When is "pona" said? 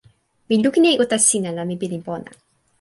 2.07-2.29